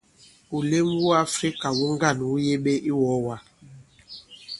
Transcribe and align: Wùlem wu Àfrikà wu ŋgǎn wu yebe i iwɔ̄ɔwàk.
Wùlem 0.49 0.87
wu 0.99 1.07
Àfrikà 1.23 1.67
wu 1.77 1.85
ŋgǎn 1.95 2.17
wu 2.29 2.35
yebe 2.45 2.71
i 2.79 2.81
iwɔ̄ɔwàk. 2.91 3.43